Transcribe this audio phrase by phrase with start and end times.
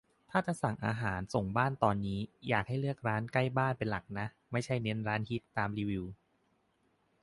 [0.29, 2.19] ถ้าจะสั่งอาหารส่งบ้านตอนนี้
[2.49, 6.05] อยากให้เลือกร้านใกล้บ้านเป็นหลักนะ ไม่ใช่เน้นแต่ร้านฮิตตามรีวิว